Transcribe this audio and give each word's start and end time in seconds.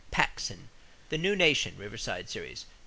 = 0.05 0.09
Paxson, 0.09 0.69
The 1.09 1.19
New 1.19 1.35
Nation 1.35 1.77
(Riverside 1.77 2.27
Series), 2.27 2.63
pp. 2.63 2.67